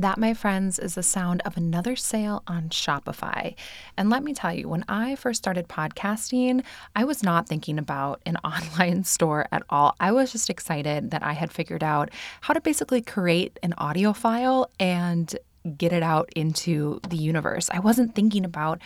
[0.00, 3.54] That, my friends, is the sound of another sale on Shopify.
[3.98, 6.64] And let me tell you, when I first started podcasting,
[6.96, 9.94] I was not thinking about an online store at all.
[10.00, 12.08] I was just excited that I had figured out
[12.40, 15.36] how to basically create an audio file and
[15.76, 17.68] get it out into the universe.
[17.70, 18.80] I wasn't thinking about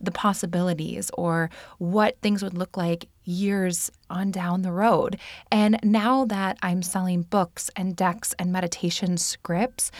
[0.00, 5.18] the possibilities or what things would look like years on down the road.
[5.52, 9.90] And now that I'm selling books and decks and meditation scripts,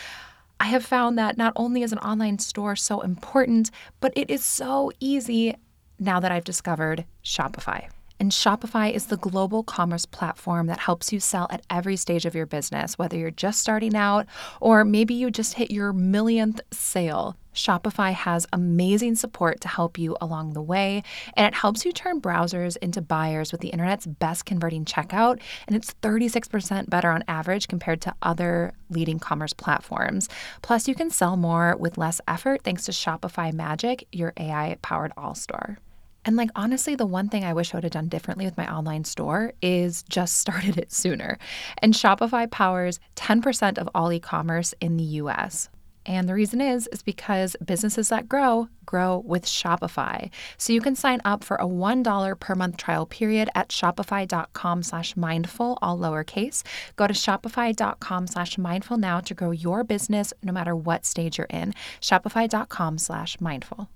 [0.64, 4.42] I have found that not only is an online store so important, but it is
[4.42, 5.56] so easy
[5.98, 7.90] now that I've discovered Shopify.
[8.20, 12.34] And Shopify is the global commerce platform that helps you sell at every stage of
[12.34, 14.26] your business, whether you're just starting out
[14.60, 17.36] or maybe you just hit your millionth sale.
[17.54, 21.02] Shopify has amazing support to help you along the way,
[21.36, 25.76] and it helps you turn browsers into buyers with the internet's best converting checkout, and
[25.76, 30.28] it's 36% better on average compared to other leading commerce platforms.
[30.62, 35.12] Plus, you can sell more with less effort thanks to Shopify Magic, your AI powered
[35.16, 35.78] all store.
[36.24, 38.72] And like honestly, the one thing I wish I would have done differently with my
[38.72, 41.38] online store is just started it sooner.
[41.78, 45.68] And Shopify powers 10% of all e-commerce in the US.
[46.06, 50.30] And the reason is is because businesses that grow grow with Shopify.
[50.58, 55.16] So you can sign up for a $1 per month trial period at shopify.com slash
[55.16, 56.62] mindful, all lowercase.
[56.96, 61.46] Go to shopify.com slash mindful now to grow your business no matter what stage you're
[61.48, 61.72] in.
[62.00, 63.88] Shopify.com slash mindful.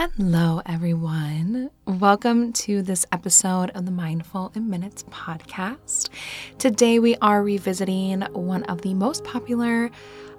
[0.00, 1.72] Hello, everyone.
[1.84, 6.10] Welcome to this episode of the Mindful in Minutes podcast.
[6.56, 9.90] Today, we are revisiting one of the most popular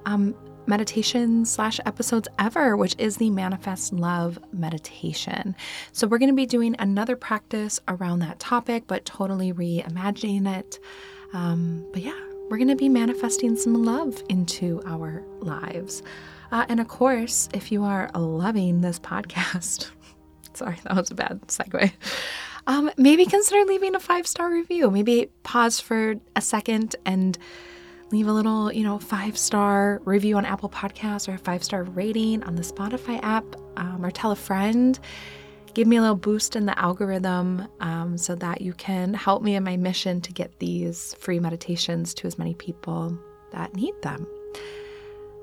[0.06, 0.34] um,
[0.66, 5.58] meditation slash episodes ever, which is the Manifest Love meditation.
[5.92, 10.80] So, we're going to be doing another practice around that topic, but totally reimagining it.
[11.34, 16.02] Um, but yeah, we're going to be manifesting some love into our lives.
[16.52, 19.92] Uh, and of course, if you are loving this podcast,
[20.54, 21.92] sorry, that was a bad segue.
[22.68, 24.90] Um, maybe consider leaving a five star review.
[24.92, 27.38] Maybe pause for a second and
[28.12, 31.84] leave a little, you know, five star review on Apple Podcasts or a five star
[31.84, 33.46] rating on the Spotify app,
[33.78, 35.00] um, or tell a friend.
[35.80, 39.56] Give me a little boost in the algorithm um, so that you can help me
[39.56, 43.18] in my mission to get these free meditations to as many people
[43.52, 44.28] that need them.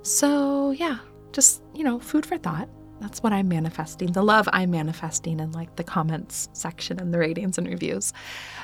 [0.02, 0.98] So, yeah,
[1.32, 2.68] just, you know, food for thought.
[3.00, 7.18] That's what I'm manifesting, the love I'm manifesting in like the comments section and the
[7.18, 8.12] ratings and reviews.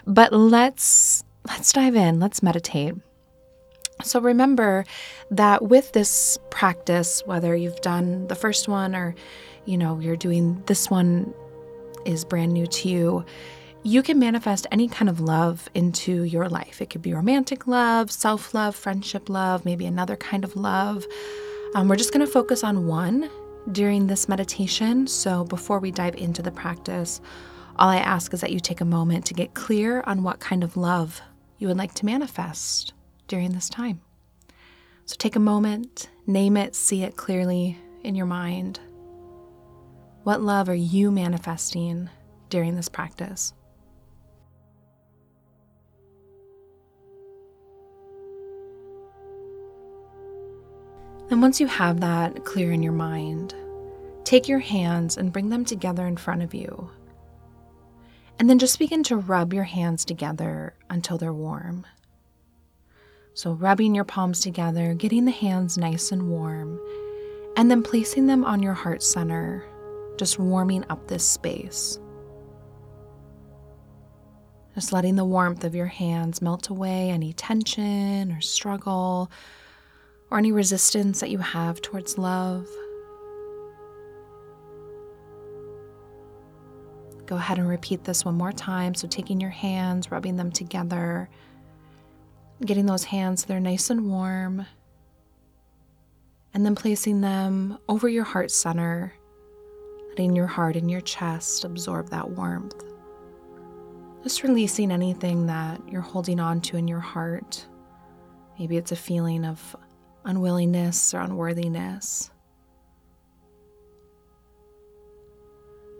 [0.07, 2.21] But let's let's dive in.
[2.21, 2.97] Let's meditate.
[4.05, 4.85] So remember
[5.31, 9.15] that with this practice, whether you've done the first one or
[9.65, 11.33] you know, you're doing this one
[12.05, 13.25] is brand new to you,
[13.83, 16.81] you can manifest any kind of love into your life.
[16.81, 21.05] It could be romantic love, self love, friendship love, maybe another kind of love.
[21.75, 23.29] Um, we're just going to focus on one
[23.71, 25.07] during this meditation.
[25.07, 27.21] So before we dive into the practice,
[27.77, 30.63] all I ask is that you take a moment to get clear on what kind
[30.63, 31.21] of love
[31.59, 32.93] you would like to manifest
[33.27, 34.01] during this time.
[35.07, 38.79] So take a moment, name it, see it clearly in your mind.
[40.25, 42.09] What love are you manifesting
[42.49, 43.55] during this practice?
[51.29, 53.55] And once you have that clear in your mind,
[54.23, 56.89] take your hands and bring them together in front of you.
[58.39, 61.85] And then just begin to rub your hands together until they're warm.
[63.35, 66.79] So, rubbing your palms together, getting the hands nice and warm,
[67.57, 69.65] and then placing them on your heart center,
[70.19, 71.99] just warming up this space.
[74.75, 79.31] Just letting the warmth of your hands melt away any tension or struggle
[80.31, 82.67] or any resistance that you have towards love.
[87.27, 88.95] Go ahead and repeat this one more time.
[88.95, 91.29] So, taking your hands, rubbing them together,
[92.65, 94.67] getting those hands, they're nice and warm,
[96.55, 99.15] and then placing them over your heart center,
[100.13, 102.85] letting your heart and your chest absorb that warmth.
[104.23, 107.67] Just releasing anything that you're holding on to in your heart.
[108.59, 109.75] Maybe it's a feeling of
[110.27, 112.31] unwillingness or unworthiness.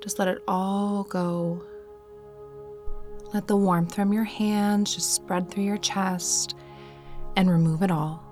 [0.03, 1.65] Just let it all go.
[3.33, 6.55] Let the warmth from your hands just spread through your chest
[7.35, 8.32] and remove it all.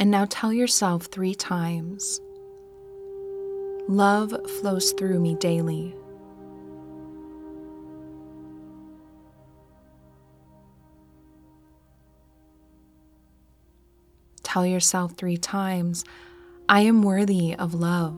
[0.00, 2.22] And now tell yourself three times
[3.86, 5.94] Love flows through me daily.
[14.42, 16.02] Tell yourself three times
[16.66, 18.16] I am worthy of love.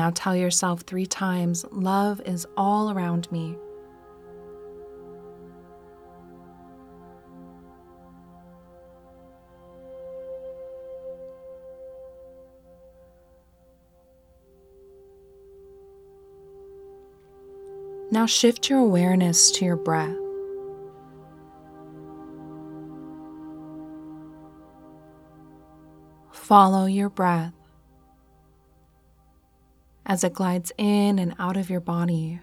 [0.00, 3.54] Now tell yourself three times, love is all around me.
[18.10, 20.16] Now shift your awareness to your breath.
[26.32, 27.59] Follow your breath
[30.10, 32.40] as it glides in and out of your body.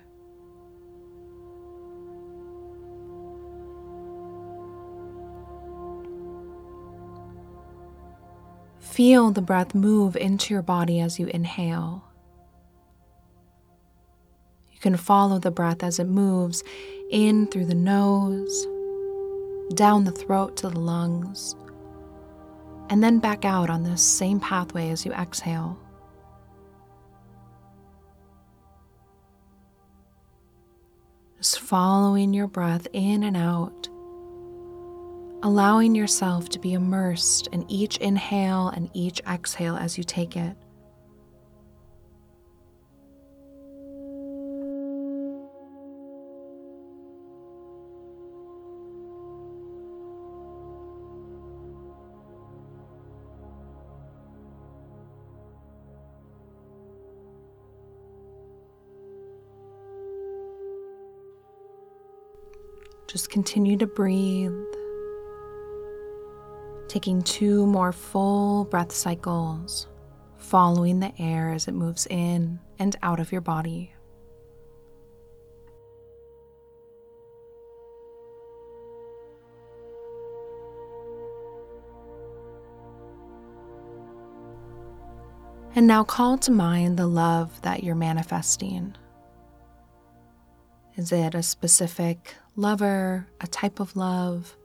[8.80, 12.06] Feel the breath move into your body as you inhale.
[14.72, 16.64] You can follow the breath as it moves
[17.12, 18.66] in through the nose,
[19.74, 21.54] down the throat to the lungs,
[22.90, 25.78] and then back out on this same pathway as you exhale.
[31.38, 33.90] Just following your breath in and out,
[35.44, 40.58] allowing yourself to be immersed in each inhale and each exhale as you take it.
[63.18, 64.54] Just continue to breathe,
[66.88, 69.88] taking two more full breath cycles,
[70.38, 73.92] following the air as it moves in and out of your body.
[85.74, 88.96] And now call to mind the love that you're manifesting.
[90.98, 94.58] Is it a specific lover, a type of love?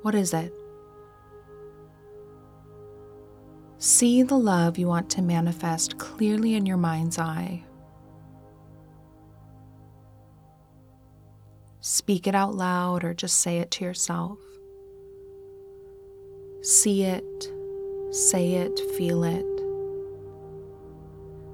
[0.00, 0.50] What is it?
[3.76, 7.62] See the love you want to manifest clearly in your mind's eye.
[11.80, 14.38] Speak it out loud or just say it to yourself.
[16.62, 17.52] See it,
[18.10, 19.55] say it, feel it.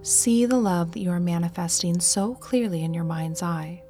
[0.02, 3.84] See the love that you are manifesting so clearly in your mind's eye.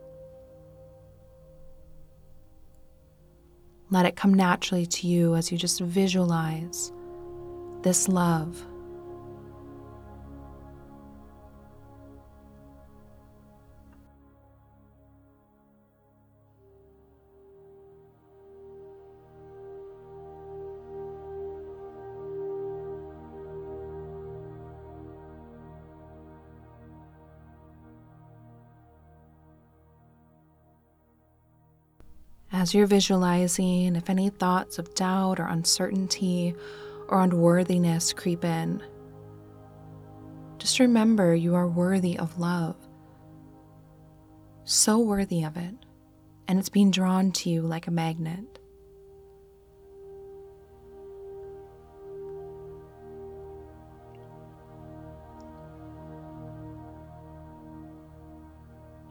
[3.91, 6.93] Let it come naturally to you as you just visualize
[7.83, 8.63] this love.
[32.63, 36.55] As you're visualizing, if any thoughts of doubt or uncertainty
[37.09, 38.81] or unworthiness creep in,
[40.59, 42.77] just remember you are worthy of love.
[44.63, 45.75] So worthy of it,
[46.47, 48.61] and it's being drawn to you like a magnet.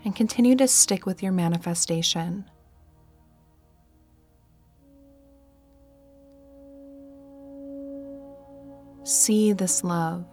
[0.05, 2.45] And continue to stick with your manifestation.
[9.03, 10.25] See this love.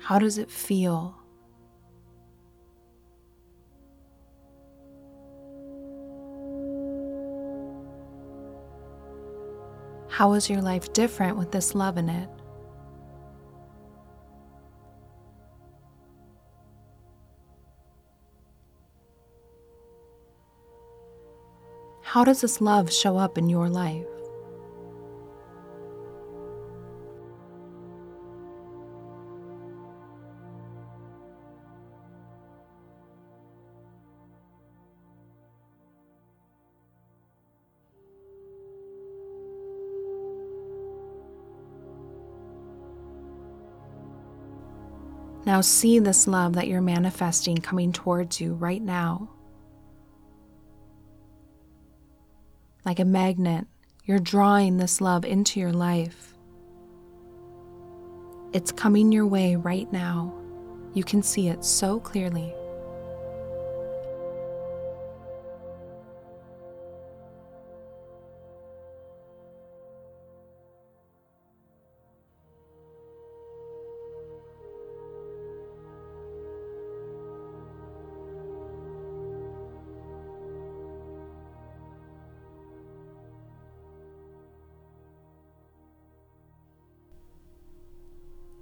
[0.00, 1.14] How does it feel?
[10.08, 12.28] How is your life different with this love in it?
[22.10, 24.04] How does this love show up in your life?
[45.46, 49.28] Now see this love that you're manifesting coming towards you right now.
[52.90, 53.68] Like a magnet,
[54.04, 56.34] You're drawing this love into your life.
[58.52, 60.34] It's coming your way right now.
[60.92, 62.52] You can see it so clearly.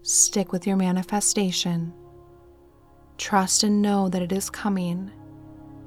[0.09, 1.93] Stick with your manifestation.
[3.19, 5.11] Trust and know that it is coming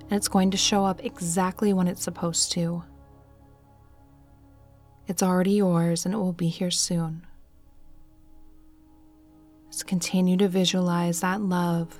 [0.01, 2.83] and it's going to show up exactly when it's supposed to.
[5.07, 7.25] It's already yours and it will be here soon.
[9.71, 11.99] Just continue to visualize that love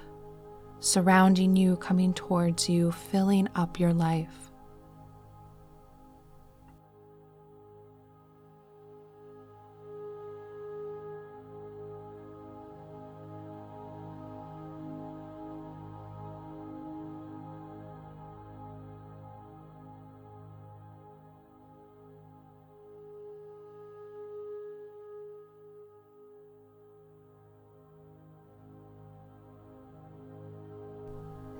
[0.80, 4.51] surrounding you, coming towards you, filling up your life.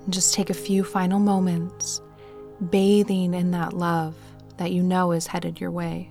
[0.04, 2.00] And just take a few final moments
[2.70, 4.16] bathing in that love
[4.56, 6.10] that you know is headed your way.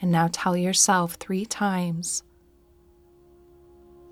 [0.00, 2.22] And now tell yourself three times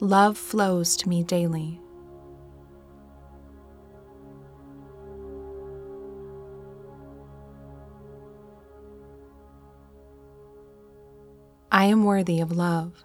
[0.03, 1.81] Love flows to me daily.
[11.71, 13.05] I am worthy of love.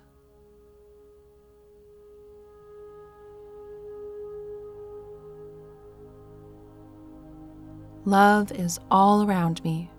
[8.05, 9.91] Love is all around me.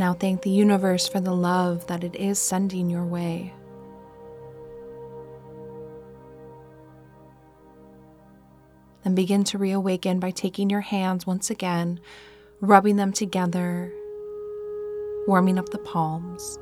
[0.00, 3.52] Now thank the universe for the love that it is sending your way.
[9.04, 12.00] Then begin to reawaken by taking your hands once again,
[12.62, 13.92] rubbing them together,
[15.26, 16.58] warming up the palms.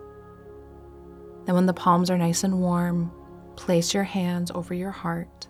[1.46, 3.12] Then, when the palms are nice and warm,
[3.54, 5.46] place your hands over your heart,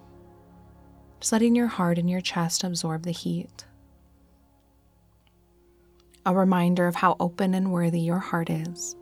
[1.20, 3.64] just letting your heart and your chest absorb the heat
[6.28, 8.94] a reminder of how open and worthy your heart is.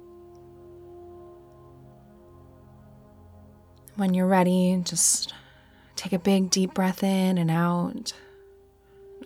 [3.97, 5.35] When you're ready, just
[5.97, 8.12] take a big deep breath in and out.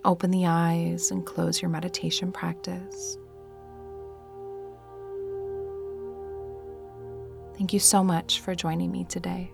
[0.03, 3.17] Open the eyes and close your meditation practice.
[7.55, 9.51] Thank you so much for joining me today.